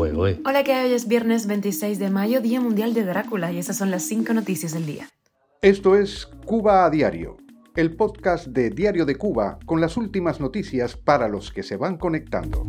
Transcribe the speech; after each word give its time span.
fuego, 0.00 0.26
¿eh? 0.26 0.40
Hola, 0.46 0.64
que 0.64 0.72
hoy 0.72 0.94
es 0.94 1.06
viernes 1.08 1.46
26 1.46 1.98
de 1.98 2.08
mayo, 2.08 2.40
Día 2.40 2.58
Mundial 2.58 2.94
de 2.94 3.04
Drácula, 3.04 3.52
y 3.52 3.58
esas 3.58 3.76
son 3.76 3.90
las 3.90 4.02
cinco 4.02 4.32
noticias 4.32 4.72
del 4.72 4.86
día. 4.86 5.10
Esto 5.60 5.94
es 5.94 6.26
Cuba 6.46 6.86
a 6.86 6.90
Diario, 6.90 7.36
el 7.76 7.94
podcast 7.96 8.46
de 8.46 8.70
Diario 8.70 9.04
de 9.04 9.16
Cuba 9.16 9.58
con 9.66 9.78
las 9.78 9.98
últimas 9.98 10.40
noticias 10.40 10.96
para 10.96 11.28
los 11.28 11.52
que 11.52 11.62
se 11.62 11.76
van 11.76 11.98
conectando. 11.98 12.66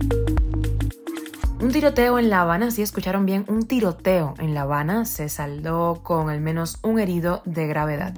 Un 1.62 1.72
tiroteo 1.72 2.18
en 2.18 2.32
La 2.32 2.42
Habana, 2.42 2.72
si 2.72 2.82
escucharon 2.82 3.28
bien, 3.28 3.46
un 3.48 3.68
tiroteo 3.68 4.34
en 4.40 4.56
La 4.56 4.62
Habana 4.62 5.06
se 5.06 5.30
saldó 5.30 6.02
con 6.02 6.32
al 6.32 6.42
menos 6.42 6.80
un 6.82 7.00
herido 7.00 7.44
de 7.46 7.68
gravedad. 7.68 8.16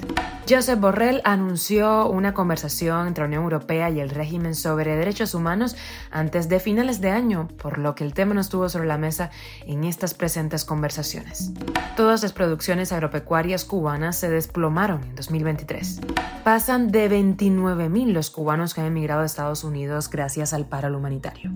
Josep 0.50 0.80
Borrell 0.80 1.20
anunció 1.26 2.08
una 2.08 2.34
conversación 2.34 3.06
entre 3.06 3.24
la 3.24 3.28
Unión 3.28 3.44
Europea 3.44 3.90
y 3.90 4.00
el 4.00 4.12
régimen 4.12 4.56
sobre 4.56 4.96
derechos 4.96 5.34
humanos 5.34 5.76
antes 6.10 6.48
de 6.48 6.62
finales 6.62 7.02
de 7.02 7.12
año, 7.12 7.50
por 7.62 7.80
lo 7.80 7.96
que 7.96 8.06
el 8.06 8.14
tema 8.14 8.34
no 8.34 8.40
estuvo 8.40 8.70
sobre 8.70 8.88
la 8.88 8.98
mesa 8.98 9.30
en 9.66 9.84
estas 9.84 10.14
presentes 10.14 10.64
conversaciones. 10.64 11.52
Todas 11.98 12.24
las 12.24 12.32
producciones 12.32 12.94
agropecuarias 12.94 13.66
cubanas 13.66 14.16
se 14.16 14.30
desplomaron 14.30 15.04
en 15.04 15.16
2023. 15.16 16.00
Pasan 16.46 16.94
de 16.94 17.12
29.000 17.12 18.14
los 18.14 18.30
cubanos 18.30 18.74
que 18.74 18.80
han 18.80 18.88
emigrado 18.88 19.22
a 19.22 19.26
Estados 19.26 19.66
Unidos 19.66 20.10
gracias 20.10 20.54
al 20.54 20.66
paro 20.66 20.98
humanitario. 20.98 21.52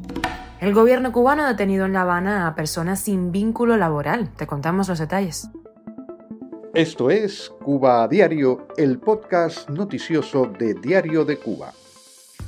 El 0.60 0.74
gobierno 0.74 1.12
cubano 1.12 1.44
ha 1.44 1.50
detenido 1.50 1.86
en 1.86 1.94
La 1.94 2.02
Habana 2.02 2.48
a 2.48 2.56
personas 2.56 3.00
sin 3.00 3.32
vínculo 3.32 3.78
laboral. 3.78 4.30
Te 4.36 4.48
contamos 4.48 4.88
los 4.88 4.98
detalles. 4.98 5.50
Esto 6.74 7.12
es 7.12 7.52
Cuba 7.64 8.04
a 8.04 8.08
Diario, 8.08 8.68
el 8.76 9.00
podcast 9.00 9.70
noticioso 9.70 10.48
de 10.48 10.74
Diario 10.74 11.26
de 11.26 11.38
Cuba. 11.38 11.74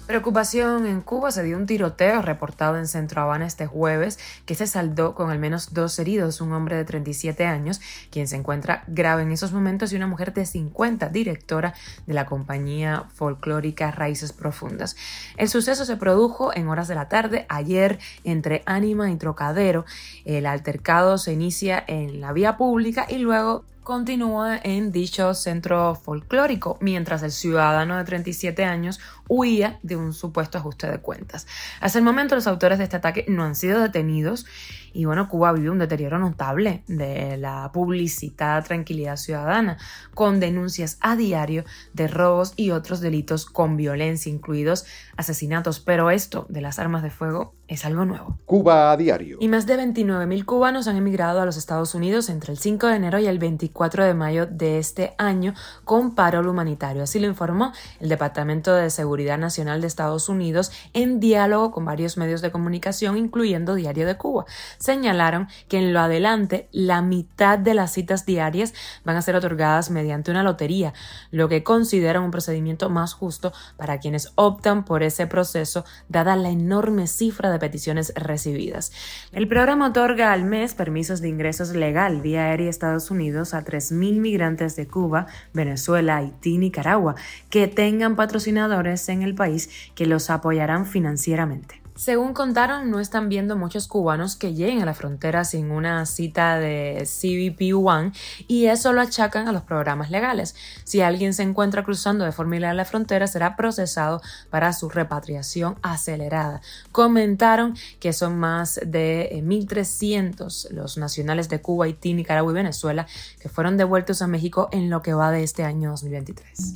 Preocupación 0.10 0.88
en 0.88 1.02
Cuba 1.02 1.30
se 1.30 1.44
dio 1.44 1.56
un 1.56 1.68
tiroteo 1.68 2.24
reportado 2.24 2.78
en 2.78 2.88
Centro 2.88 3.22
Habana 3.22 3.46
este 3.46 3.68
jueves 3.68 4.18
que 4.48 4.56
se 4.56 4.66
saldó 4.66 5.14
con 5.14 5.30
al 5.30 5.38
menos 5.38 5.72
dos 5.72 6.00
heridos, 6.00 6.42
un 6.42 6.52
hombre 6.52 6.78
de 6.78 6.84
37 6.84 7.46
años, 7.46 7.80
quien 8.10 8.28
se 8.28 8.36
encuentra 8.36 8.84
grave 8.88 9.22
en 9.22 9.32
esos 9.32 9.54
momentos, 9.54 9.94
y 9.94 9.98
una 9.98 10.08
mujer 10.08 10.34
de 10.34 10.48
50, 10.48 11.10
directora 11.10 11.76
de 12.08 12.16
la 12.16 12.26
compañía 12.26 13.04
folclórica 13.14 13.92
Raíces 13.92 14.34
Profundas. 14.34 14.96
El 15.38 15.48
suceso 15.48 15.86
se 15.86 15.96
produjo 15.96 16.56
en 16.56 16.70
horas 16.70 16.88
de 16.88 16.96
la 16.96 17.08
tarde 17.08 17.46
ayer 17.48 18.00
entre 18.24 18.64
Ánima 18.66 19.12
y 19.12 19.16
Trocadero. 19.16 19.86
El 20.26 20.48
altercado 20.48 21.20
se 21.20 21.34
inicia 21.34 21.84
en 21.86 22.20
la 22.20 22.34
vía 22.34 22.58
pública 22.58 23.06
y 23.08 23.20
luego 23.20 23.64
continúa 23.90 24.60
en 24.62 24.92
dicho 24.92 25.34
centro 25.34 25.96
folclórico, 25.96 26.78
mientras 26.80 27.24
el 27.24 27.32
ciudadano 27.32 27.98
de 27.98 28.04
37 28.04 28.64
años 28.64 29.00
huía 29.28 29.80
de 29.82 29.96
un 29.96 30.14
supuesto 30.14 30.60
ajuste 30.60 30.86
de 30.92 31.00
cuentas. 31.00 31.48
Hasta 31.82 31.98
el 31.98 32.06
momento 32.06 32.36
los 32.36 32.46
autores 32.46 32.78
de 32.78 32.84
este 32.84 32.98
ataque 32.98 33.26
no 33.28 33.44
han 33.44 33.56
sido 33.56 33.82
detenidos 33.82 34.46
y 34.94 35.06
bueno, 35.06 35.28
Cuba 35.28 35.54
vive 35.54 35.72
un 35.72 35.80
deterioro 35.80 36.20
notable 36.20 36.84
de 36.86 37.38
la 37.38 37.72
publicidad, 37.74 38.64
tranquilidad 38.64 39.18
ciudadana, 39.18 39.80
con 40.14 40.40
denuncias 40.40 41.00
a 41.02 41.16
diario 41.16 41.66
de 41.94 42.08
robos 42.08 42.54
y 42.58 42.70
otros 42.70 43.02
delitos 43.02 43.48
con 43.48 43.76
violencia, 43.76 44.32
incluidos 44.32 44.86
asesinatos, 45.18 45.80
pero 45.80 46.12
esto 46.12 46.46
de 46.48 46.62
las 46.62 46.78
armas 46.78 47.02
de 47.02 47.10
fuego 47.10 47.56
es 47.70 47.86
algo 47.86 48.04
nuevo. 48.04 48.38
Cuba 48.46 48.92
a 48.92 48.98
diario. 48.98 49.38
Y 49.40 49.48
más 49.48 49.68
de 49.68 49.78
29.000 49.78 50.44
cubanos 50.44 50.88
han 50.88 50.98
emigrado 50.98 51.40
a 51.40 51.46
los 51.46 51.56
Estados 51.56 51.94
Unidos 51.94 52.28
entre 52.30 52.52
el 52.52 52.58
5 52.58 52.88
de 52.88 52.96
enero 52.96 53.20
y 53.20 53.28
el 53.28 53.38
24 53.38 54.06
de 54.06 54.14
mayo 54.16 54.48
de 54.48 54.80
este 54.80 55.14
año 55.20 55.54
con 55.86 56.16
paro 56.16 56.40
humanitario. 56.50 57.04
Así 57.04 57.20
lo 57.20 57.28
informó 57.28 57.72
el 58.00 58.10
Departamento 58.10 58.74
de 58.74 58.90
Seguridad 58.90 59.38
Nacional 59.38 59.82
de 59.82 59.88
Estados 59.88 60.30
Unidos 60.30 60.72
en 60.94 61.20
diálogo 61.20 61.70
con 61.72 61.86
varios 61.86 62.18
medios 62.18 62.42
de 62.42 62.50
comunicación, 62.50 63.18
incluyendo 63.18 63.76
Diario 63.76 64.08
de 64.08 64.18
Cuba. 64.18 64.46
Señalaron 64.80 65.48
que 65.68 65.78
en 65.78 65.94
lo 65.94 66.00
adelante 66.00 66.70
la 66.72 67.04
mitad 67.04 67.60
de 67.60 67.76
las 67.76 67.92
citas 67.94 68.26
diarias 68.26 68.74
van 69.04 69.16
a 69.16 69.22
ser 69.22 69.36
otorgadas 69.36 69.92
mediante 69.92 70.32
una 70.32 70.42
lotería, 70.42 70.94
lo 71.30 71.48
que 71.50 71.64
consideran 71.64 72.24
un 72.24 72.32
procedimiento 72.32 72.90
más 72.90 73.14
justo 73.14 73.54
para 73.78 74.00
quienes 74.00 74.32
optan 74.36 74.86
por 74.86 75.04
ese 75.04 75.28
proceso, 75.28 75.86
dada 76.08 76.36
la 76.36 76.50
enorme 76.50 77.06
cifra 77.06 77.52
de 77.52 77.59
peticiones 77.60 78.14
recibidas. 78.16 78.92
El 79.32 79.48
programa 79.48 79.88
otorga 79.88 80.32
al 80.32 80.44
mes 80.44 80.74
permisos 80.74 81.22
de 81.22 81.30
ingresos 81.30 81.76
legal 81.76 82.22
vía 82.22 82.46
aérea 82.46 82.70
Estados 82.70 83.12
Unidos 83.12 83.54
a 83.54 83.64
3.000 83.64 84.20
migrantes 84.20 84.76
de 84.76 84.88
Cuba, 84.88 85.28
Venezuela, 85.54 86.18
Haití, 86.18 86.58
Nicaragua, 86.58 87.16
que 87.50 87.68
tengan 87.68 88.16
patrocinadores 88.16 89.08
en 89.10 89.22
el 89.22 89.36
país 89.36 89.70
que 89.96 90.06
los 90.06 90.30
apoyarán 90.30 90.86
financieramente. 90.86 91.79
Según 92.00 92.34
contaron, 92.34 92.90
no 92.90 93.02
están 93.02 93.28
viendo 93.28 93.58
muchos 93.58 93.90
cubanos 93.90 94.38
que 94.38 94.54
lleguen 94.54 94.82
a 94.82 94.86
la 94.86 94.94
frontera 94.94 95.44
sin 95.44 95.70
una 95.70 96.06
cita 96.06 96.58
de 96.58 97.06
CBP 97.06 97.76
One 97.76 98.14
y 98.48 98.68
eso 98.68 98.94
lo 98.94 99.02
achacan 99.02 99.50
a 99.50 99.52
los 99.52 99.64
programas 99.64 100.10
legales. 100.10 100.56
Si 100.86 101.02
alguien 101.02 101.34
se 101.34 101.44
encuentra 101.44 101.84
cruzando 101.84 102.24
de 102.24 102.32
forma 102.32 102.56
ilegal 102.56 102.78
la 102.78 102.86
frontera, 102.86 103.28
será 103.28 103.58
procesado 103.58 104.22
para 104.50 104.72
su 104.72 104.88
repatriación 104.88 105.76
acelerada. 105.82 106.62
Comentaron 106.94 107.76
que 108.00 108.14
son 108.14 108.40
más 108.40 108.80
de 108.82 109.42
1.300 109.44 110.68
eh, 110.70 110.74
los 110.74 110.98
nacionales 110.98 111.50
de 111.50 111.60
Cuba, 111.60 111.84
Haití, 111.84 112.14
Nicaragua 112.14 112.54
y 112.54 112.56
Venezuela 112.56 113.08
que 113.42 113.50
fueron 113.50 113.76
devueltos 113.76 114.22
a 114.22 114.28
México 114.28 114.70
en 114.72 114.90
lo 114.90 115.02
que 115.02 115.14
va 115.14 115.32
de 115.32 115.44
este 115.44 115.66
año 115.66 115.90
2023. 115.90 116.76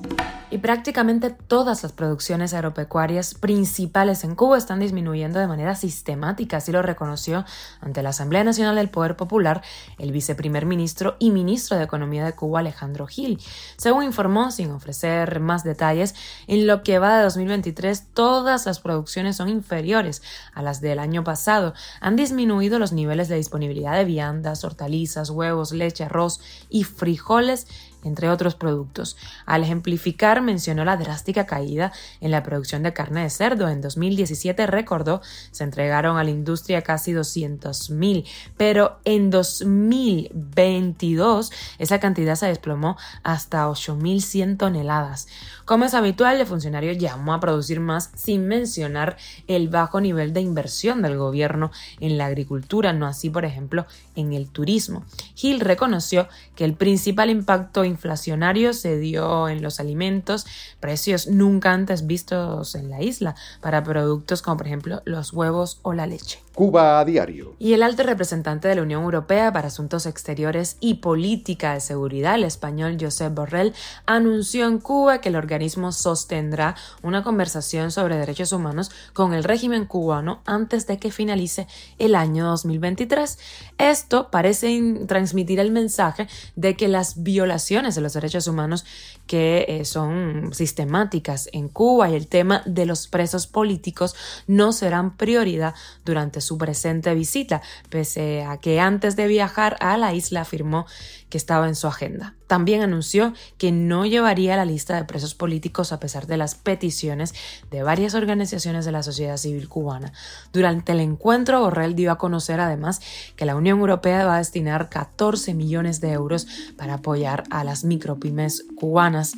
Y 0.51 0.57
prácticamente 0.57 1.29
todas 1.29 1.81
las 1.81 1.93
producciones 1.93 2.53
agropecuarias 2.53 3.35
principales 3.35 4.25
en 4.25 4.35
Cuba 4.35 4.57
están 4.57 4.81
disminuyendo 4.81 5.12
de 5.13 5.47
manera 5.47 5.75
sistemática, 5.75 6.57
así 6.57 6.71
lo 6.71 6.81
reconoció 6.81 7.45
ante 7.81 8.01
la 8.01 8.09
Asamblea 8.09 8.43
Nacional 8.43 8.75
del 8.75 8.89
Poder 8.89 9.15
Popular 9.15 9.61
el 9.99 10.11
viceprimer 10.11 10.65
ministro 10.65 11.15
y 11.19 11.29
ministro 11.29 11.77
de 11.77 11.83
Economía 11.83 12.25
de 12.25 12.33
Cuba, 12.33 12.59
Alejandro 12.59 13.05
Gil. 13.05 13.39
Según 13.77 14.03
informó, 14.03 14.51
sin 14.51 14.71
ofrecer 14.71 15.39
más 15.39 15.63
detalles, 15.63 16.15
en 16.47 16.65
lo 16.65 16.83
que 16.83 16.97
va 16.99 17.17
de 17.17 17.23
2023 17.23 18.07
todas 18.13 18.65
las 18.65 18.79
producciones 18.79 19.37
son 19.37 19.49
inferiores 19.49 20.23
a 20.53 20.63
las 20.63 20.81
del 20.81 20.99
año 20.99 21.23
pasado. 21.23 21.73
Han 22.01 22.15
disminuido 22.15 22.79
los 22.79 22.91
niveles 22.91 23.29
de 23.29 23.35
disponibilidad 23.35 23.95
de 23.95 24.05
viandas, 24.05 24.63
hortalizas, 24.63 25.29
huevos, 25.29 25.71
leche, 25.71 26.03
arroz 26.03 26.41
y 26.69 26.83
frijoles 26.85 27.67
entre 28.03 28.29
otros 28.29 28.55
productos. 28.55 29.17
Al 29.45 29.63
ejemplificar, 29.63 30.41
mencionó 30.41 30.83
la 30.85 30.95
drástica 30.97 31.45
caída 31.45 31.91
en 32.21 32.31
la 32.31 32.41
producción 32.43 32.83
de 32.83 32.93
carne 32.93 33.23
de 33.23 33.29
cerdo. 33.29 33.67
En 33.69 33.81
2017, 33.81 34.67
recordó, 34.67 35.21
se 35.51 35.63
entregaron 35.63 36.17
a 36.17 36.23
la 36.23 36.29
industria 36.29 36.81
casi 36.81 37.11
200.000, 37.13 38.25
pero 38.57 38.99
en 39.05 39.29
2022 39.29 41.51
esa 41.79 41.99
cantidad 41.99 42.35
se 42.35 42.47
desplomó 42.47 42.97
hasta 43.23 43.65
8.100 43.67 44.57
toneladas. 44.57 45.27
Como 45.65 45.85
es 45.85 45.93
habitual, 45.93 46.41
el 46.41 46.47
funcionario 46.47 46.91
llamó 46.91 47.33
a 47.33 47.39
producir 47.39 47.79
más 47.79 48.11
sin 48.15 48.47
mencionar 48.47 49.15
el 49.47 49.69
bajo 49.69 50.01
nivel 50.01 50.33
de 50.33 50.41
inversión 50.41 51.01
del 51.01 51.17
gobierno 51.17 51.71
en 51.99 52.17
la 52.17 52.25
agricultura, 52.25 52.91
no 52.91 53.07
así, 53.07 53.29
por 53.29 53.45
ejemplo, 53.45 53.85
en 54.15 54.33
el 54.33 54.49
turismo. 54.49 55.05
Gil 55.35 55.61
reconoció 55.61 56.27
que 56.55 56.65
el 56.65 56.73
principal 56.73 57.29
impacto 57.29 57.85
inflacionario 57.93 58.73
se 58.73 58.97
dio 58.97 59.47
en 59.49 59.61
los 59.63 59.79
alimentos, 59.79 60.45
precios 60.79 61.27
nunca 61.27 61.71
antes 61.71 62.05
vistos 62.05 62.75
en 62.75 62.89
la 62.89 63.01
isla 63.01 63.35
para 63.61 63.83
productos 63.83 64.41
como 64.41 64.57
por 64.57 64.67
ejemplo 64.67 65.01
los 65.05 65.33
huevos 65.33 65.79
o 65.81 65.93
la 65.93 66.07
leche. 66.07 66.39
Cuba 66.53 66.99
a 66.99 67.05
diario. 67.05 67.55
Y 67.57 67.73
el 67.73 67.81
alto 67.81 68.03
representante 68.03 68.67
de 68.67 68.75
la 68.75 68.83
Unión 68.83 69.03
Europea 69.03 69.51
para 69.51 69.69
Asuntos 69.69 70.05
Exteriores 70.05 70.77
y 70.79 70.95
Política 70.95 71.73
de 71.73 71.79
Seguridad, 71.79 72.35
el 72.35 72.43
español 72.43 72.97
Josep 72.99 73.33
Borrell, 73.33 73.73
anunció 74.05 74.67
en 74.67 74.77
Cuba 74.77 75.19
que 75.19 75.29
el 75.29 75.35
organismo 75.35 75.91
sostendrá 75.91 76.75
una 77.01 77.23
conversación 77.23 77.89
sobre 77.89 78.17
derechos 78.17 78.51
humanos 78.51 78.91
con 79.13 79.33
el 79.33 79.43
régimen 79.43 79.85
cubano 79.85 80.41
antes 80.45 80.85
de 80.85 80.99
que 80.99 81.11
finalice 81.11 81.67
el 81.97 82.13
año 82.13 82.45
2023. 82.45 83.39
Esto 83.79 84.29
parece 84.29 85.05
transmitir 85.07 85.59
el 85.59 85.71
mensaje 85.71 86.27
de 86.55 86.75
que 86.75 86.87
las 86.87 87.23
violaciones 87.23 87.63
de 87.91 88.01
los 88.01 88.13
derechos 88.13 88.47
humanos 88.47 88.85
que 89.27 89.65
eh, 89.67 89.85
son 89.85 90.53
sistemáticas 90.53 91.49
en 91.51 91.67
Cuba 91.67 92.09
y 92.09 92.15
el 92.15 92.27
tema 92.27 92.63
de 92.65 92.85
los 92.85 93.07
presos 93.07 93.47
políticos 93.47 94.15
no 94.47 94.71
serán 94.71 95.17
prioridad 95.17 95.75
durante 96.05 96.41
su 96.41 96.57
presente 96.57 97.13
visita, 97.13 97.61
pese 97.89 98.43
a 98.43 98.57
que 98.57 98.79
antes 98.79 99.15
de 99.15 99.27
viajar 99.27 99.75
a 99.79 99.97
la 99.97 100.13
isla 100.13 100.41
afirmó 100.41 100.85
que 101.29 101.37
estaba 101.37 101.67
en 101.67 101.75
su 101.75 101.87
agenda. 101.87 102.35
También 102.47 102.81
anunció 102.81 103.33
que 103.57 103.71
no 103.71 104.05
llevaría 104.05 104.57
la 104.57 104.65
lista 104.65 104.95
de 104.95 105.05
presos 105.05 105.35
políticos 105.35 105.91
a 105.91 105.99
pesar 105.99 106.27
de 106.27 106.37
las 106.37 106.55
peticiones 106.55 107.33
de 107.71 107.83
varias 107.83 108.13
organizaciones 108.15 108.85
de 108.85 108.91
la 108.91 109.03
sociedad 109.03 109.37
civil 109.37 109.67
cubana. 109.69 110.13
Durante 110.51 110.91
el 110.91 110.99
encuentro, 110.99 111.61
Borrell 111.61 111.95
dio 111.95 112.11
a 112.11 112.17
conocer 112.17 112.59
además 112.59 113.01
que 113.35 113.45
la 113.45 113.55
Unión 113.55 113.79
Europea 113.79 114.25
va 114.25 114.35
a 114.35 114.39
destinar 114.39 114.89
14 114.89 115.53
millones 115.53 116.01
de 116.01 116.11
euros 116.11 116.47
para 116.77 116.95
apoyar 116.95 117.43
a 117.49 117.63
las 117.63 117.83
micropymes 117.83 118.65
cubanas. 118.75 119.33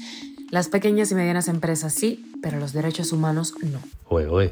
Las 0.52 0.70
pequeñas 0.70 1.12
y 1.12 1.16
medianas 1.16 1.48
empresas 1.48 1.94
sí, 1.94 2.32
pero 2.42 2.60
los 2.60 2.74
derechos 2.74 3.12
humanos 3.12 3.54
no. 3.62 3.80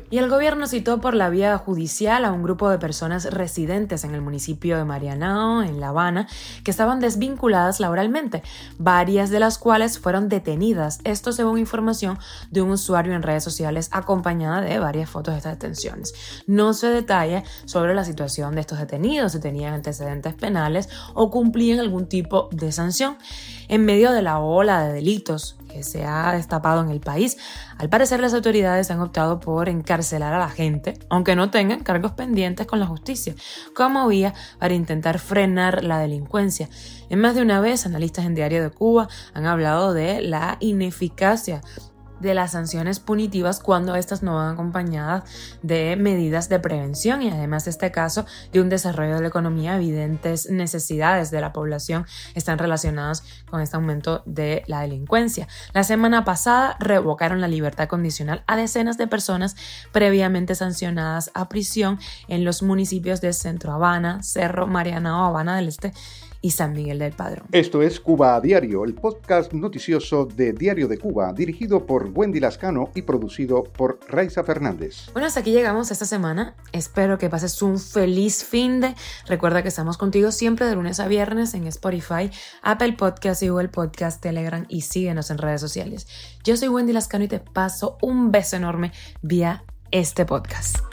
Y 0.10 0.18
el 0.18 0.30
gobierno 0.30 0.66
citó 0.66 1.00
por 1.00 1.14
la 1.14 1.30
vía 1.30 1.58
judicial 1.60 2.26
a 2.26 2.32
un 2.32 2.42
grupo 2.42 2.70
de 2.70 2.80
personas 2.80 3.32
residentes 3.32 4.04
en 4.04 4.16
el 4.16 4.22
municipio 4.22 4.78
de 4.78 4.84
Marianao, 4.84 5.62
en 5.62 5.80
La 5.80 5.90
Habana, 5.90 6.28
que 6.64 6.72
estaban 6.72 7.00
desvinculadas 7.00 7.80
laboralmente, 7.80 8.42
varias 8.80 9.30
de 9.30 9.40
las 9.40 9.60
cuales 9.60 10.00
fueron 10.00 10.28
detenidas, 10.28 11.00
esto 11.04 11.32
según 11.32 11.60
información 11.60 12.18
de 12.50 12.64
un 12.64 12.72
usuario 12.72 13.14
en 13.14 13.22
redes 13.22 13.44
sociales 13.44 13.90
acompañada 13.92 14.62
de 14.62 14.80
varias 14.80 15.10
fotos 15.10 15.36
de 15.36 15.38
estas 15.38 15.54
detenciones. 15.54 16.14
No 16.48 16.74
se 16.74 16.88
detalla 16.88 17.44
sobre 17.66 17.94
la 17.94 18.06
situación 18.06 18.56
de 18.56 18.62
estos 18.62 18.80
detenidos, 18.80 19.34
si 19.34 19.40
tenían 19.40 19.76
antecedentes 19.76 20.34
penales 20.34 20.90
o 21.14 21.30
cumplían 21.30 21.80
algún 21.80 22.08
tipo 22.08 22.50
de 22.52 22.72
sanción. 22.72 23.18
En 23.70 23.86
medio 23.86 24.12
de 24.12 24.24
la 24.24 24.40
ola 24.40 24.84
de 24.84 24.94
delitos 24.94 25.58
que 25.72 25.84
se 25.84 26.06
ha 26.06 26.34
destapado 26.34 26.82
en 26.82 26.90
el 26.90 27.00
país, 27.00 27.38
al 27.78 27.90
parecer 27.90 28.20
las 28.20 28.34
autoridades 28.34 28.92
han 28.92 29.00
optado 29.00 29.40
por 29.40 29.70
encarcelar 29.70 30.34
a 30.34 30.40
la 30.40 30.50
gente, 30.50 30.94
aunque 31.10 31.36
no 31.36 31.50
tengan 31.50 31.84
cargos 31.84 32.12
pendientes 32.12 32.68
con 32.68 32.80
la 32.80 32.88
justicia, 32.88 33.36
como 33.76 34.08
vía 34.08 34.34
para 34.60 34.74
intentar 34.74 35.20
frenar 35.20 35.84
la 35.84 36.00
delincuencia. 36.00 36.70
En 37.10 37.20
más 37.20 37.36
de 37.36 37.42
una 37.42 37.62
vez, 37.62 37.86
analistas 37.86 38.26
en 38.26 38.36
Diario 38.36 38.64
de 38.64 38.70
Cuba 38.70 39.08
han 39.34 39.46
hablado 39.46 39.94
de 39.94 40.22
la 40.22 40.58
ineficacia 40.60 41.62
de 42.24 42.34
las 42.34 42.54
sanciones 42.54 43.00
punitivas 43.00 43.60
cuando 43.60 43.96
éstas 43.96 44.24
no 44.24 44.36
van 44.36 44.54
acompañadas 44.54 45.24
de 45.62 45.96
medidas 45.96 46.50
de 46.50 46.60
prevención 46.60 47.22
y 47.22 47.30
además 47.30 47.66
de 47.66 47.72
este 47.72 47.92
caso 47.92 48.26
de 48.52 48.62
un 48.62 48.70
desarrollo 48.70 49.16
de 49.16 49.22
la 49.22 49.28
economía, 49.28 49.76
evidentes 49.76 50.50
necesidades 50.50 51.30
de 51.30 51.42
la 51.42 51.54
población 51.54 52.06
están 52.34 52.58
relacionadas 52.58 53.24
con 53.50 53.62
este 53.62 53.76
aumento 53.76 54.24
de 54.26 54.64
la 54.68 54.82
delincuencia. 54.82 55.48
La 55.74 55.84
semana 55.84 56.24
pasada 56.24 56.78
revocaron 56.80 57.42
la 57.42 57.48
libertad 57.48 57.88
condicional 57.88 58.44
a 58.48 58.56
decenas 58.56 58.98
de 58.98 59.08
personas 59.08 59.56
previamente 59.92 60.56
sancionadas 60.56 61.30
a 61.34 61.50
prisión 61.50 62.00
en 62.28 62.46
los 62.46 62.64
municipios 62.64 63.22
de 63.22 63.34
Centro 63.34 63.74
Habana, 63.74 64.24
Cerro 64.24 64.66
Mariana 64.66 65.22
o 65.22 65.26
Habana 65.26 65.56
del 65.58 65.68
Este 65.68 65.94
y 66.44 66.52
San 66.52 66.74
Miguel 66.74 67.00
del 67.00 67.14
Padrón. 67.14 67.48
Esto 67.54 67.82
es 67.82 68.02
Cuba 68.02 68.36
a 68.36 68.42
Diario, 68.42 68.84
el 68.84 68.94
podcast 68.94 69.54
noticioso 69.54 70.26
de 70.26 70.52
Diario 70.52 70.90
de 70.90 70.98
Cuba, 70.98 71.32
dirigido 71.32 71.86
por 71.86 72.12
Wendy 72.14 72.42
Lascano 72.42 72.92
y 72.94 73.04
producido 73.04 73.64
por 73.64 73.98
Raiza 74.10 74.44
Fernández. 74.44 75.10
Bueno, 75.14 75.26
hasta 75.26 75.40
aquí 75.40 75.54
llegamos 75.54 75.90
esta 75.90 76.06
semana. 76.06 76.56
Espero 76.74 77.18
que 77.18 77.30
pases 77.30 77.62
un 77.62 77.80
feliz 77.80 78.44
fin 78.44 78.82
de. 78.82 78.94
Recuerda 79.26 79.64
que 79.64 79.70
estamos 79.70 79.98
contigo 79.98 80.32
siempre 80.32 80.68
de 80.68 80.76
lunes 80.76 81.00
a 81.00 81.08
viernes 81.08 81.54
en 81.54 81.66
Spotify, 81.68 82.30
Apple 82.62 82.94
Podcast 82.94 83.42
y 83.42 83.48
Google 83.48 83.70
Podcast, 83.70 84.22
Telegram 84.22 84.66
y 84.68 84.82
síguenos 84.82 85.32
en 85.32 85.38
redes 85.38 85.62
sociales. 85.62 86.08
Yo 86.44 86.58
soy 86.58 86.68
Wendy 86.68 86.92
Lascano 86.92 87.24
y 87.24 87.30
te 87.30 87.40
paso 87.40 87.98
un 88.02 88.32
beso 88.32 88.58
enorme 88.58 88.92
vía 89.22 89.64
este 89.92 90.26
podcast. 90.26 90.93